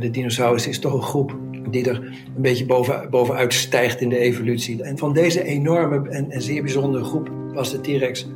[0.00, 1.36] De dinosaurus is toch een groep
[1.70, 1.96] die er
[2.36, 4.82] een beetje boven, bovenuit stijgt in de evolutie.
[4.82, 8.26] En van deze enorme en, en zeer bijzondere groep was de T-Rex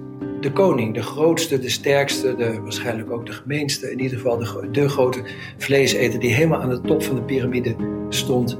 [0.40, 0.94] de koning.
[0.94, 3.90] De grootste, de sterkste, de, waarschijnlijk ook de gemeenste.
[3.90, 5.22] In ieder geval de, de grote
[5.58, 7.76] vleeseter die helemaal aan de top van de piramide
[8.08, 8.58] stond.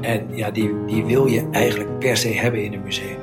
[0.00, 3.18] En ja, die, die wil je eigenlijk per se hebben in een museum.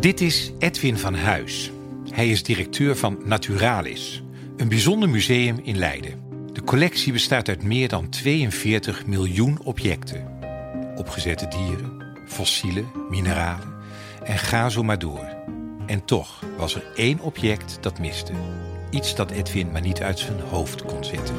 [0.00, 1.72] Dit is Edwin van Huis.
[2.10, 4.22] Hij is directeur van Naturalis,
[4.56, 6.29] een bijzonder museum in Leiden.
[6.70, 10.26] Collectie bestaat uit meer dan 42 miljoen objecten.
[10.96, 13.74] Opgezette dieren, fossielen, mineralen
[14.24, 15.26] en ga zo maar door.
[15.86, 18.32] En toch was er één object dat miste.
[18.90, 21.34] Iets dat Edwin maar niet uit zijn hoofd kon zetten.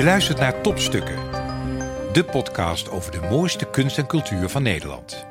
[0.00, 1.16] Je luistert naar Topstukken,
[2.12, 5.26] de podcast over de mooiste kunst en cultuur van Nederland.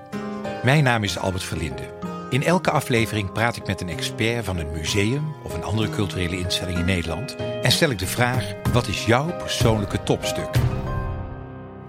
[0.63, 1.93] Mijn naam is Albert Verlinde.
[2.29, 6.37] In elke aflevering praat ik met een expert van een museum of een andere culturele
[6.37, 10.49] instelling in Nederland en stel ik de vraag: wat is jouw persoonlijke topstuk?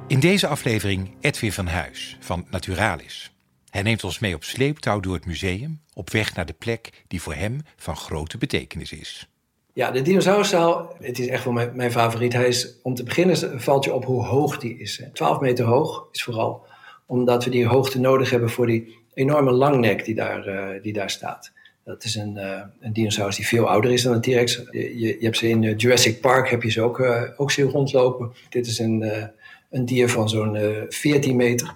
[0.06, 3.32] In deze aflevering Edwin van Huis van Naturalis.
[3.70, 7.22] Hij neemt ons mee op sleeptouw door het museum op weg naar de plek die
[7.22, 9.28] voor hem van grote betekenis is.
[9.74, 12.32] Ja, de dinosauruszaal, het is echt wel mijn, mijn, favoriet.
[12.32, 15.02] Hij is, om te beginnen valt je op hoe hoog die is.
[15.12, 16.68] 12 meter hoog is vooral
[17.10, 21.10] omdat we die hoogte nodig hebben voor die enorme langnek die daar, uh, die daar
[21.10, 21.52] staat.
[21.84, 24.62] Dat is een, uh, een dinosaurus die veel ouder is dan een T-Rex.
[24.70, 27.66] Je, je, hebt ze in uh, Jurassic Park, heb je ze ook, uh, ook zien
[27.66, 28.32] rondlopen.
[28.48, 29.30] Dit is een,
[29.70, 31.74] een dier van zo'n 14 meter.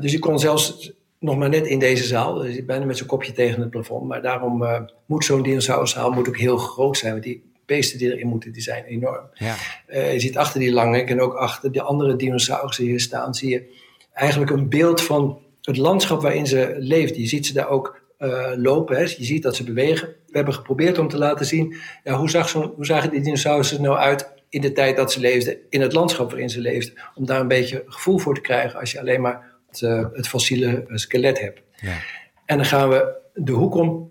[0.00, 0.92] dus je kon zelfs
[1.24, 2.34] nog maar net in deze zaal.
[2.34, 4.08] Dus bijna met zijn kopje tegen het plafond.
[4.08, 7.12] Maar daarom uh, moet zo'n dinosauruszaal moet ook heel groot zijn.
[7.12, 9.28] Want die beesten die erin moeten, die zijn enorm.
[9.34, 9.54] Ja.
[9.88, 13.34] Uh, je ziet achter die langnek en ook achter de andere dinosaurussen hier staan...
[13.34, 13.74] zie je
[14.12, 17.16] eigenlijk een beeld van het landschap waarin ze leeft.
[17.16, 18.96] Je ziet ze daar ook uh, lopen.
[18.96, 19.02] Hè.
[19.02, 20.08] Je ziet dat ze bewegen.
[20.08, 21.74] We hebben geprobeerd om te laten zien...
[22.04, 25.20] Ja, hoe, zag zo, hoe zagen die dinosaurussen nou uit in de tijd dat ze
[25.20, 25.56] leefden...
[25.68, 26.94] in het landschap waarin ze leefden.
[27.14, 28.80] Om daar een beetje gevoel voor te krijgen...
[28.80, 31.60] als je alleen maar het, uh, het fossiele skelet hebt.
[31.80, 31.98] Ja.
[32.46, 34.10] En dan gaan we de hoek om.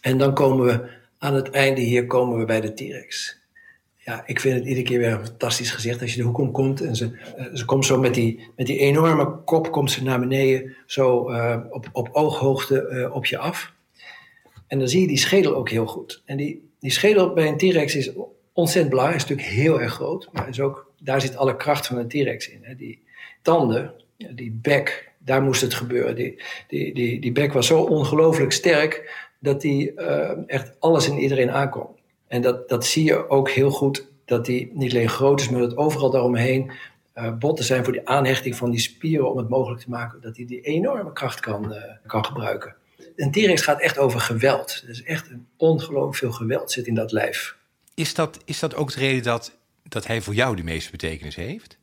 [0.00, 3.42] En dan komen we aan het einde hier komen we bij de T-Rex.
[3.96, 6.50] Ja, ik vind het iedere keer weer een fantastisch gezicht als je de hoek om
[6.52, 6.80] komt.
[6.80, 10.20] En ze, uh, ze komt zo met die, met die enorme kop komt ze naar
[10.20, 10.76] beneden.
[10.86, 13.72] Zo uh, op, op ooghoogte op je af.
[14.66, 16.22] En dan zie je die schedel ook heel goed.
[16.24, 18.12] En die, die schedel bij een T-Rex is
[18.52, 19.22] ontzettend belangrijk.
[19.22, 20.28] Is natuurlijk heel erg groot.
[20.32, 22.60] Maar is ook, daar zit alle kracht van een T-Rex in.
[22.62, 22.74] Hè.
[22.74, 23.02] Die
[23.42, 26.14] tanden, die bek, daar moest het gebeuren.
[26.14, 31.18] Die, die, die, die bek was zo ongelooflijk sterk dat die uh, echt alles en
[31.18, 31.88] iedereen aankwam.
[32.26, 35.60] En dat, dat zie je ook heel goed, dat die niet alleen groot is, maar
[35.60, 36.72] dat overal daaromheen
[37.14, 40.36] uh, botten zijn voor die aanhechting van die spieren om het mogelijk te maken dat
[40.36, 42.74] hij die, enorme kracht kan, uh, kan gebruiken.
[43.16, 44.82] Een T-Rex gaat echt over geweld.
[44.84, 47.56] Er is echt een ongelooflijk veel geweld zit in dat lijf.
[47.94, 51.34] Is dat, is dat ook de reden dat, dat hij voor jou de meeste betekenis
[51.34, 51.78] heeft?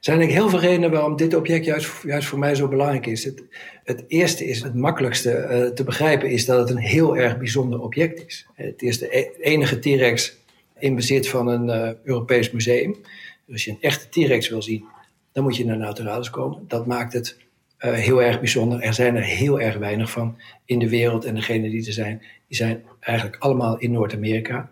[0.00, 3.24] Zijn heel veel redenen waarom dit object juist, juist voor mij zo belangrijk is.
[3.24, 3.42] Het,
[3.84, 7.80] het eerste is, het makkelijkste uh, te begrijpen, is dat het een heel erg bijzonder
[7.80, 8.46] object is.
[8.54, 10.36] Het is de e-, enige T-Rex
[10.78, 12.96] in bezit van een uh, Europees museum.
[13.44, 14.84] Dus als je een echte T-Rex wil zien,
[15.32, 16.64] dan moet je naar Naturalis komen.
[16.68, 17.36] Dat maakt het
[17.80, 18.80] uh, heel erg bijzonder.
[18.80, 21.24] Er zijn er heel erg weinig van in de wereld.
[21.24, 24.70] En degene die er zijn, die zijn eigenlijk allemaal in Noord-Amerika.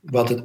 [0.00, 0.44] Wat het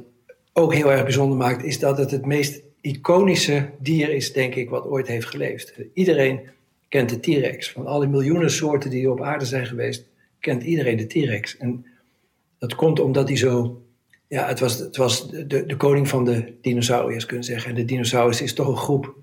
[0.52, 4.70] ook heel erg bijzonder maakt, is dat het het meest iconische dier is, denk ik,
[4.70, 5.74] wat ooit heeft geleefd.
[5.94, 6.40] Iedereen
[6.88, 7.70] kent de T-Rex.
[7.70, 10.06] Van alle miljoenen soorten die op aarde zijn geweest,
[10.40, 11.56] kent iedereen de T-Rex.
[11.56, 11.86] En
[12.58, 13.82] dat komt omdat hij zo.
[14.28, 17.70] Ja, het was, het was de, de koning van de dinosauriërs, kunnen zeggen.
[17.70, 19.14] En de dinosaurus is toch een groep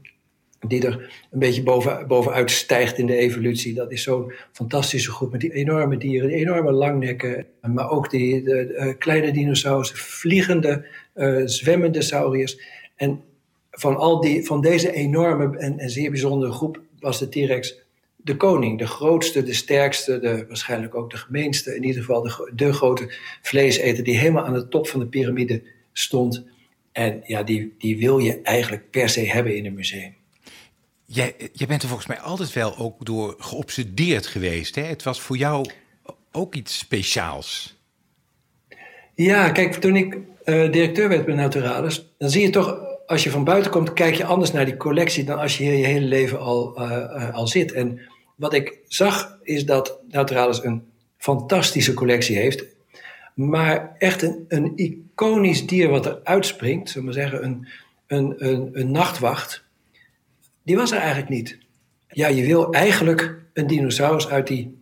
[0.60, 3.74] die er een beetje boven, bovenuit stijgt in de evolutie.
[3.74, 8.44] Dat is zo'n fantastische groep met die enorme dieren, die enorme langnekken, maar ook die
[8.44, 12.60] de, de, kleine dinosaurussen, vliegende, uh, zwemmende sauriërs.
[12.96, 13.22] En
[13.80, 17.76] van, al die, van deze enorme en, en zeer bijzondere groep was de T-Rex
[18.16, 18.80] de koning.
[18.80, 21.76] De grootste, de sterkste, de, waarschijnlijk ook de gemeenste.
[21.76, 25.64] In ieder geval de, de grote vleeseter die helemaal aan de top van de piramide
[25.94, 26.44] stond.
[26.92, 30.16] En ja, die, die wil je eigenlijk per se hebben in een museum.
[31.06, 34.76] Jij, jij bent er volgens mij altijd wel ook door geobsedeerd geweest.
[34.76, 34.84] Hè?
[34.84, 35.70] Het was voor jou
[36.32, 37.76] ook iets speciaals.
[39.16, 43.32] Ja, kijk, toen ik uh, directeur werd bij Naturalis, dan zie je toch als je
[43.32, 46.06] van buiten komt, kijk je anders naar die collectie dan als je hier je hele
[46.06, 47.72] leven al, uh, uh, al zit.
[47.72, 48.00] En
[48.36, 50.84] wat ik zag is dat Naturalis een
[51.18, 52.66] fantastische collectie heeft.
[53.34, 57.68] Maar echt een, een iconisch dier wat er uitspringt, zullen we zeggen, een,
[58.08, 59.64] een, een, een nachtwacht,
[60.64, 61.58] die was er eigenlijk niet.
[62.10, 64.78] Ja, je wil eigenlijk een dinosaurus uit die,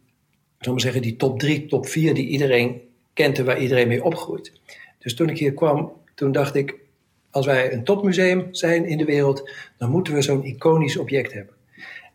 [0.59, 2.81] zullen we zeggen, die top 3, top 4 die iedereen
[3.13, 4.51] kent en waar iedereen mee opgroeit.
[4.99, 6.75] Dus toen ik hier kwam, toen dacht ik,
[7.35, 11.53] als wij een topmuseum zijn in de wereld, dan moeten we zo'n iconisch object hebben.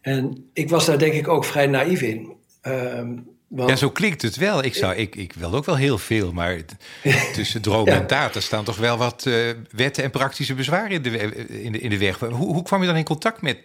[0.01, 2.33] En ik was daar denk ik ook vrij naïef in.
[2.63, 4.65] Um, ja, zo klinkt het wel.
[4.65, 6.59] Ik, zou, ik, ik wil ook wel heel veel, maar
[7.35, 8.35] tussen droom en daad...
[8.35, 11.11] er staan toch wel wat uh, wetten en praktische bezwaren in de,
[11.63, 12.19] in de, in de weg.
[12.19, 13.59] Hoe, hoe kwam je dan in contact met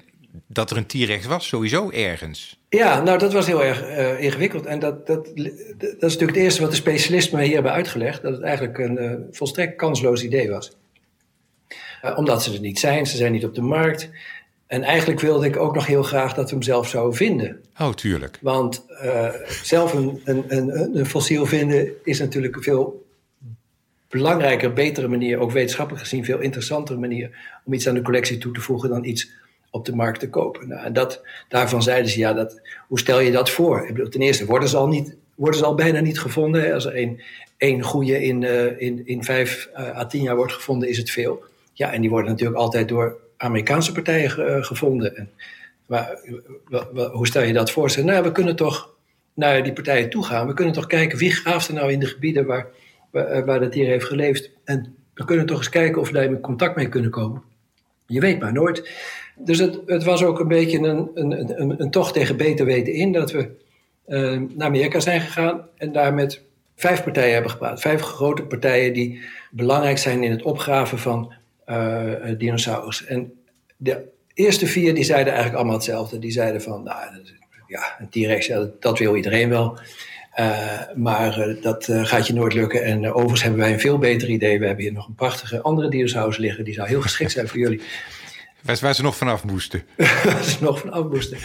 [0.48, 2.60] dat er een T-rex was, sowieso ergens?
[2.70, 4.66] Ja, nou dat was heel erg uh, ingewikkeld.
[4.66, 8.22] En dat, dat, dat is natuurlijk het eerste wat de specialisten mij hier hebben uitgelegd...
[8.22, 10.72] dat het eigenlijk een uh, volstrekt kansloos idee was.
[12.16, 14.10] Omdat ze er niet zijn, ze zijn niet op de markt...
[14.68, 17.62] En eigenlijk wilde ik ook nog heel graag dat we hem zelf zouden vinden.
[17.80, 18.38] Oh, tuurlijk.
[18.42, 19.30] Want uh,
[19.64, 23.06] zelf een, een, een, een, fossiel vinden is natuurlijk een veel
[24.10, 27.30] belangrijker, betere manier, ook wetenschappelijk gezien, veel interessantere manier
[27.66, 29.32] om iets aan de collectie toe te voegen dan iets
[29.70, 30.68] op de markt te kopen.
[30.68, 33.88] Nou, en dat, daarvan zeiden ze, ja, dat, hoe stel je dat voor?
[33.88, 36.74] Ik bedoel, ten eerste worden ze al, niet, worden ze al bijna niet gevonden.
[36.74, 37.18] Als er
[37.58, 41.10] één, goede in, uh, in, in vijf uh, à tien jaar wordt gevonden, is het
[41.10, 41.44] veel.
[41.76, 45.16] Ja, en die worden natuurlijk altijd door Amerikaanse partijen uh, gevonden.
[45.16, 45.30] En,
[45.86, 46.20] maar,
[47.12, 47.92] hoe stel je dat voor?
[47.92, 48.94] Ze, nou, we kunnen toch
[49.34, 50.48] naar die partijen toe gaan.
[50.48, 52.68] We kunnen toch kijken wie graaft nou in de gebieden waar,
[53.12, 54.50] waar, eh, waar dat dier heeft geleefd.
[54.64, 57.42] En we kunnen toch eens kijken of we daar in contact mee kunnen komen.
[58.08, 58.92] Je weet maar nooit.
[59.36, 62.94] Dus het, het was ook een beetje een, een, een, een tocht tegen beter weten
[62.94, 63.50] in dat we
[64.08, 66.42] uh, naar Amerika zijn gegaan en daar met
[66.76, 67.82] vijf partijen hebben gepraat.
[67.82, 71.34] Vijf grote partijen die belangrijk zijn in het opgraven van
[72.38, 73.06] dinosaurus.
[73.06, 73.34] En
[73.78, 74.04] de
[74.34, 76.20] eerste vier die zeiden eigenlijk allemaal hetzelfde.
[76.20, 77.00] Die zeiden van, nou,
[77.68, 79.80] ja, een T-Rex, ja, dat wil iedereen wel.
[80.40, 82.84] Uh, maar uh, dat uh, gaat je nooit lukken.
[82.84, 84.60] En overigens hebben wij een veel beter idee.
[84.60, 86.64] We hebben hier nog een prachtige andere dinosaurus liggen.
[86.64, 87.82] Die zou heel geschikt zijn voor jullie.
[88.62, 89.84] Waar, waar ze nog vanaf moesten.
[90.24, 91.38] waar ze nog vanaf moesten.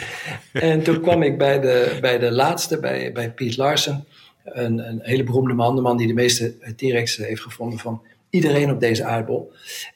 [0.53, 4.05] En toen kwam ik bij de, bij de laatste, bij, bij Piet Larsen.
[4.43, 5.75] Een, een hele beroemde man.
[5.75, 8.01] De man die de meeste T-Rex heeft gevonden van
[8.31, 9.53] iedereen op deze aardbol.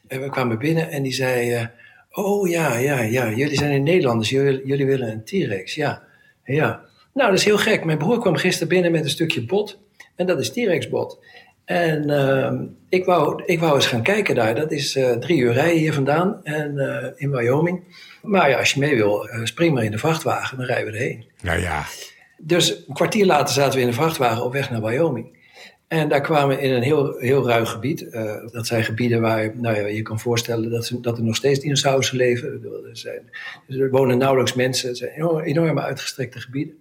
[0.08, 1.70] En we kwamen binnen en die zei...
[2.12, 4.30] oh ja, ja, ja, jullie zijn in Nederlanders.
[4.30, 6.04] Jullie, jullie willen een T-Rex, ja.
[6.44, 6.84] Ja.
[7.14, 7.86] Nou, dat is heel gek.
[7.86, 9.80] Mijn broer kwam gisteren binnen met een stukje bot.
[10.16, 11.20] En dat is T-Rex bot.
[11.66, 12.52] En uh,
[12.90, 14.56] ik, wou, ik wou eens gaan kijken daar.
[14.56, 17.84] Dat is uh, drie uur rijden hier vandaan en, uh, in Wyoming.
[18.22, 21.26] Maar ja, als je mee wil, spring maar in de vrachtwagen, dan rijden we erheen.
[21.42, 21.84] Nou ja.
[22.38, 25.38] Dus een kwartier later zaten we in de vrachtwagen op weg naar Wyoming.
[25.88, 28.08] En daar kwamen we in een heel, heel ruig gebied.
[28.52, 31.60] dat zijn gebieden waar nou ja, je kan voorstellen dat, ze, dat er nog steeds
[31.60, 32.50] dinosaurussen leven.
[32.90, 33.30] Er, zijn,
[33.68, 34.88] dus er wonen nauwelijks mensen.
[34.88, 36.76] Het zijn enorme uitgestrekte gebieden.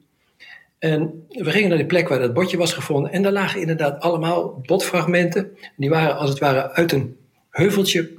[0.78, 3.12] En we gingen naar die plek waar dat botje was gevonden.
[3.12, 5.56] En daar lagen inderdaad allemaal botfragmenten.
[5.76, 7.16] Die waren als het ware uit een
[7.50, 8.10] heuveltje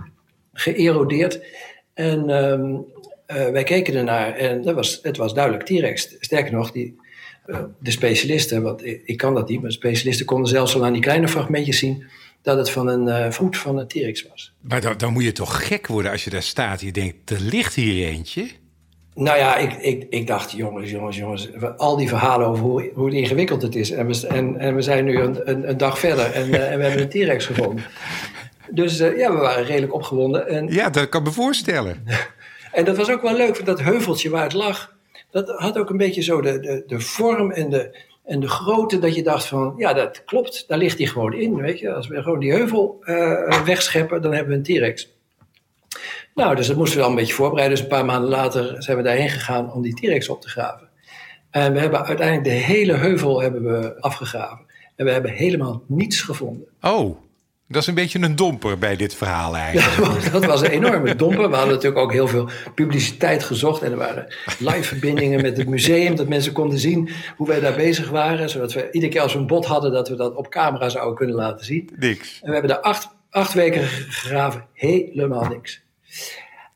[0.54, 1.42] geërodeerd.
[1.94, 2.86] En um,
[3.28, 6.16] uh, wij keken ernaar en dat was, het was duidelijk T-Rex.
[6.20, 6.96] Sterker nog, die,
[7.80, 10.94] de specialisten, want ik, ik, kan dat niet, maar de specialisten konden zelfs al aan
[10.94, 12.06] die kleine fragmentjes zien
[12.42, 14.54] dat het van een uh, voet van een T-Rex was.
[14.62, 17.30] Maar dan, dan moet je toch gek worden als je daar staat en je denkt,
[17.30, 18.48] er ligt hier eentje.
[19.14, 23.12] Nou ja, ik, ik, ik dacht, jongens, jongens, jongens, al die verhalen over hoe, hoe
[23.12, 23.92] ingewikkeld het is.
[23.92, 26.78] En we, en, en we zijn nu een, een, een dag verder en, uh, en
[26.78, 27.86] we hebben een T-Rex gevonden.
[28.70, 30.48] Dus uh, ja, we waren redelijk opgewonden.
[30.48, 32.04] En, ja, dat kan me voorstellen.
[32.72, 34.95] en dat was ook wel leuk, want dat heuveltje waar het lag,
[35.32, 39.00] dat had ook een beetje zo de, de, de vorm en de, en de grootte
[39.00, 41.94] dat je dacht van, ja, dat klopt, daar ligt hij gewoon in, weet je.
[41.94, 45.14] Als we gewoon die heuvel uh, wegscheppen, dan hebben we een T-Rex.
[46.36, 47.76] Nou, dus dat moesten we al een beetje voorbereiden.
[47.76, 50.90] Dus een paar maanden later zijn we daarheen gegaan om die T-Rex op te graven.
[51.50, 54.66] En we hebben uiteindelijk de hele heuvel hebben we afgegraven.
[54.96, 56.68] En we hebben helemaal niets gevonden.
[56.82, 57.18] Oh,
[57.68, 60.24] dat is een beetje een domper bij dit verhaal eigenlijk.
[60.24, 61.50] Ja, dat was een enorme domper.
[61.50, 63.82] We hadden natuurlijk ook heel veel publiciteit gezocht.
[63.82, 64.28] En er waren
[64.60, 66.16] live verbindingen met het museum.
[66.16, 68.50] Dat mensen konden zien hoe wij daar bezig waren.
[68.50, 71.16] Zodat we iedere keer als we een bot hadden, dat we dat op camera zouden
[71.16, 71.90] kunnen laten zien.
[71.96, 72.40] Niks.
[72.42, 74.66] En we hebben daar acht, acht weken gegraven.
[74.74, 75.84] Helemaal niks.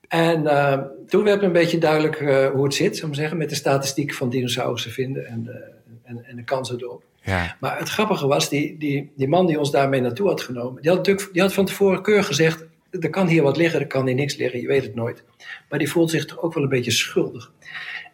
[0.08, 0.77] En uh,
[1.08, 3.55] toen werd me een beetje duidelijk uh, hoe het zit, zou ik zeggen, met de
[3.55, 5.72] statistiek van dinosaurussen vinden en de,
[6.03, 7.03] en, en de kansen erop.
[7.22, 7.56] Ja.
[7.60, 10.90] Maar het grappige was, die, die, die man die ons daarmee naartoe had genomen, die
[10.90, 12.66] had, natuurlijk, die had van tevoren keur gezegd,
[13.00, 15.24] er kan hier wat liggen, er kan hier niks liggen, je weet het nooit.
[15.70, 17.52] Maar die voelt zich toch ook wel een beetje schuldig.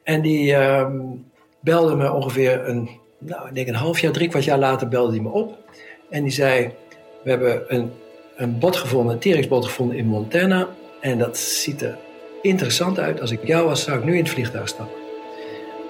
[0.04, 0.90] En die uh,
[1.60, 5.12] belde me ongeveer een, nou, ik denk een half jaar, drie kwart jaar later belde
[5.12, 5.58] hij me op.
[6.10, 6.72] En die zei,
[7.24, 7.92] we hebben een,
[8.36, 10.68] een bot gevonden, een T-Rex-bot gevonden in Montana.
[11.02, 11.98] En dat ziet er
[12.42, 13.22] interessant uit.
[13.22, 14.98] Als ik jou was, zou ik nu in het vliegtuig stappen.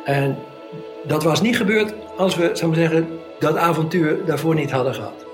[0.05, 0.37] En
[1.07, 3.07] dat was niet gebeurd als we, zou ik zeggen,
[3.39, 5.25] dat avontuur daarvoor niet hadden gehad.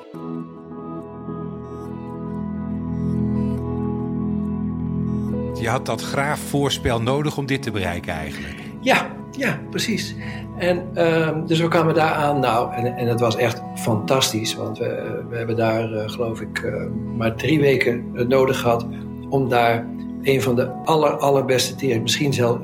[5.62, 8.56] Je had dat graafvoorspel nodig om dit te bereiken eigenlijk.
[8.80, 10.16] Ja, ja, precies.
[10.58, 12.40] En ehm, dus we kwamen daar aan.
[12.40, 14.56] Nou, en, en dat was echt fantastisch.
[14.56, 16.74] Want we, we hebben daar, eh, geloof ik, eh,
[17.18, 18.86] maar drie weken nodig gehad...
[19.30, 19.88] om daar
[20.22, 22.02] een van de aller, allerbeste tering...
[22.02, 22.58] misschien zelf,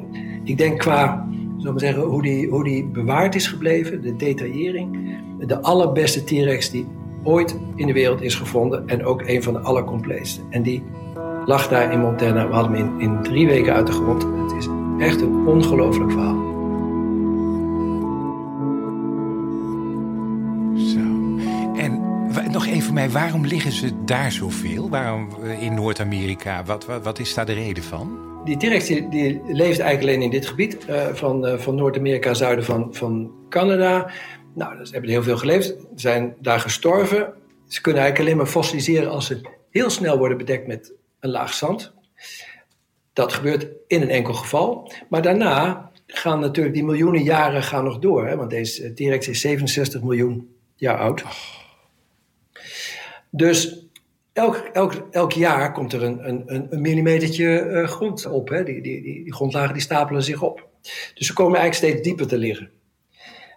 [0.43, 5.17] ik denk qua zal maar zeggen, hoe die, hoe die bewaard is gebleven, de detaillering,
[5.39, 6.87] de allerbeste T-Rex die
[7.23, 10.41] ooit in de wereld is gevonden en ook een van de allercompleetste.
[10.49, 10.83] En die
[11.45, 12.47] lag daar in Montana.
[12.47, 14.23] We hadden hem in, in drie weken uit de grond.
[14.23, 16.45] Het is echt een ongelooflijk verhaal.
[20.75, 20.99] Zo.
[21.75, 22.01] En
[22.51, 24.89] nog even voor mij, waarom liggen ze daar zoveel?
[24.89, 26.63] Waarom eh, in Noord-Amerika?
[26.63, 28.17] Wat, wat, is daar de reden van?
[28.47, 32.65] Die T-Rex die, leeft eigenlijk alleen in dit gebied uh, van, uh, van Noord-Amerika, zuiden
[32.65, 34.11] van, van Canada.
[34.53, 37.33] Nou, ze hebben heel veel geleefd, zijn daar gestorven.
[37.67, 41.53] Ze kunnen eigenlijk alleen maar fossiliseren als ze heel snel worden bedekt met een laag
[41.53, 41.93] zand.
[43.13, 44.91] Dat gebeurt in een enkel geval.
[45.09, 48.27] Maar daarna gaan natuurlijk die miljoenen jaren gaan nog door.
[48.27, 48.35] Hè?
[48.35, 51.23] Want deze T-Rex is 67 miljoen jaar oud.
[53.29, 53.86] Dus
[54.37, 58.49] elk, elk, elk jaar komt er een, een, een millimetertje uh, grond op.
[58.49, 58.63] Hè?
[58.63, 60.67] Die, die, die, die grondlagen die stapelen zich op.
[61.13, 62.69] Dus ze komen eigenlijk steeds dieper te liggen.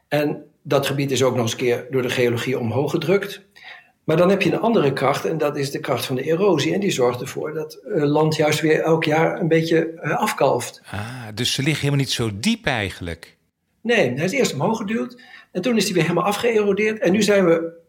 [0.09, 3.49] En dat gebied is ook nog eens een keer door de geologie omhoog gedrukt.
[4.05, 6.75] Maar dan heb je een andere kracht en dat is de kracht van de erosie.
[6.75, 10.83] En die zorgt ervoor dat het land juist weer elk jaar een beetje afkalft.
[10.91, 13.37] Ah, dus ze liggen helemaal niet zo diep eigenlijk?
[13.83, 15.21] Nee, hij is eerst omhoog geduwd
[15.53, 16.99] en toen is hij weer helemaal afgeërodeerd.
[16.99, 17.80] En nu zijn we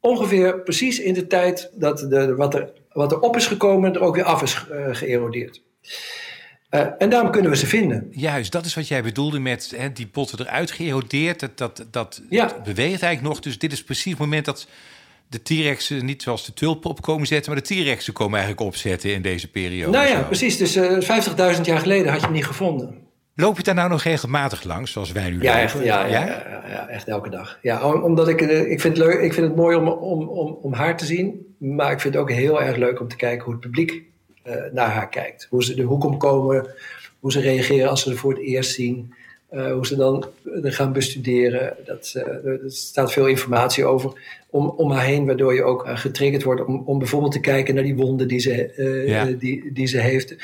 [0.00, 4.00] ongeveer precies in de tijd dat de, wat, er, wat er op is gekomen er
[4.00, 5.62] ook weer af is uh, geërodeerd.
[6.70, 8.08] Uh, en daarom kunnen we ze vinden.
[8.10, 11.40] Juist, dat is wat jij bedoelde met hè, die botten eruit geërodeerd.
[11.40, 12.46] Dat, dat, dat, ja.
[12.46, 13.40] dat beweegt eigenlijk nog.
[13.40, 14.66] Dus dit is precies het moment dat
[15.28, 19.12] de T-Rexen niet zoals de tulpen op komen zetten, maar de T-Rexen komen eigenlijk opzetten
[19.12, 19.92] in deze periode.
[19.92, 20.26] Nou ja, zo.
[20.26, 20.56] precies.
[20.56, 23.05] Dus uh, 50.000 jaar geleden had je hem niet gevonden.
[23.38, 25.62] Loop je daar nou nog regelmatig langs, zoals wij nu ja, lopen?
[25.62, 26.62] Echt, ja, ja, ja?
[26.68, 27.58] ja, echt elke dag.
[27.62, 30.72] Ja, omdat ik, ik, vind het leuk, ik vind het mooi om, om, om, om
[30.72, 33.52] haar te zien, maar ik vind het ook heel erg leuk om te kijken hoe
[33.52, 34.02] het publiek
[34.44, 35.46] uh, naar haar kijkt.
[35.50, 36.66] Hoe ze de hoek omkomen,
[37.20, 39.14] hoe ze reageren als ze er voor het eerst zien.
[39.52, 40.26] Uh, hoe ze dan
[40.62, 41.76] er gaan bestuderen.
[41.84, 44.12] Dat, uh, er staat veel informatie over
[44.50, 47.74] om, om haar heen, waardoor je ook uh, getriggerd wordt om, om bijvoorbeeld te kijken
[47.74, 48.72] naar die wonden die ze,
[49.06, 49.24] ja.
[49.24, 50.36] die, die ze heeft.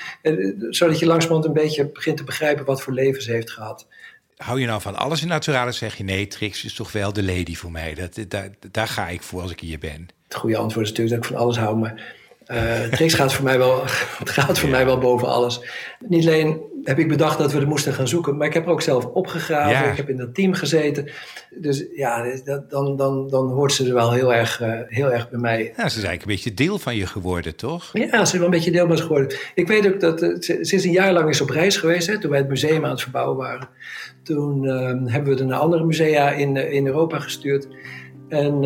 [0.70, 3.86] zodat je langzamerhand een beetje begint te begrijpen wat voor leven ze heeft gehad.
[4.36, 5.76] Hou je nou van alles in Naturalis?
[5.76, 7.94] Zeg je nee, Trix is toch wel de lady voor mij.
[7.94, 10.08] Dat, daar, daar ga ik voor als ik hier ben.
[10.24, 12.14] Het goede antwoord is natuurlijk dat ik van alles hou, maar
[12.52, 13.82] uh, Trix gaat voor mij wel,
[14.18, 14.74] het gaat voor ja.
[14.74, 15.60] mij wel boven alles.
[16.08, 18.70] Niet alleen heb ik bedacht dat we er moesten gaan zoeken, maar ik heb er
[18.70, 19.70] ook zelf opgegraven.
[19.70, 19.90] Ja.
[19.90, 21.10] Ik heb in dat team gezeten.
[21.50, 25.30] Dus ja, dat, dan, dan, dan hoort ze er wel heel erg, uh, heel erg
[25.30, 25.58] bij mij.
[25.58, 27.90] Ja, ze is eigenlijk een beetje deel van je geworden, toch?
[27.92, 29.36] Ja, ze is wel een beetje deel van me geworden.
[29.54, 32.06] Ik weet ook dat uh, ze, ze is een jaar lang is op reis geweest,
[32.06, 33.68] hè, toen wij het museum aan het verbouwen waren.
[34.22, 34.66] Toen
[35.08, 37.68] hebben we er naar andere musea in, in Europa gestuurd.
[38.28, 38.64] En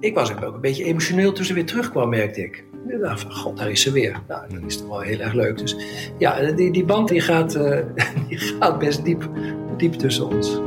[0.00, 2.64] ik was ook een beetje emotioneel toen ze weer terugkwam, merkte ik.
[2.84, 4.20] Dacht van, god, daar is ze weer.
[4.28, 5.58] Nou, dat is toch wel heel erg leuk.
[5.58, 5.76] Dus
[6.18, 7.78] ja, die, die band die gaat, uh,
[8.28, 9.28] die gaat best diep,
[9.76, 10.60] diep tussen ons.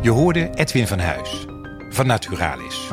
[0.00, 1.46] Je hoorde Edwin van Huis
[1.90, 2.90] van Naturalis.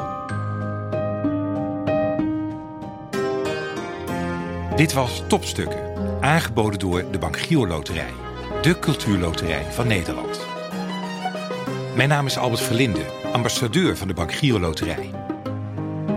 [4.75, 5.79] Dit was Topstukken,
[6.21, 8.13] aangeboden door de Bank Giro Loterij,
[8.61, 10.45] de cultuurloterij van Nederland.
[11.95, 15.22] Mijn naam is Albert Verlinde, ambassadeur van de Bank Giro Loterij.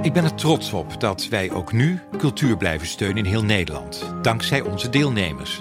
[0.06, 4.12] Ik ben er trots op dat wij ook nu cultuur blijven steunen in heel Nederland,
[4.22, 5.60] dankzij onze deelnemers.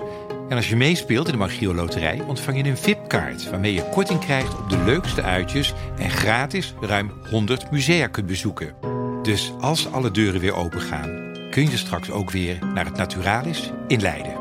[0.50, 3.50] En als je meespeelt in de Magio Loterij ontvang je een VIP-kaart...
[3.50, 5.74] waarmee je korting krijgt op de leukste uitjes...
[5.98, 8.76] en gratis ruim 100 musea kunt bezoeken.
[9.22, 11.34] Dus als alle deuren weer open gaan...
[11.50, 14.38] kun je straks ook weer naar het Naturalis in Leiden.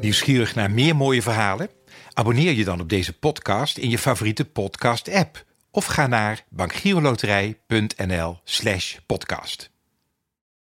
[0.00, 1.70] Nieuwsgierig naar meer mooie verhalen?
[2.12, 5.44] Abonneer je dan op deze podcast in je favoriete podcast-app...
[5.76, 9.75] of ga naar bankgiroloterij.nl slash podcast.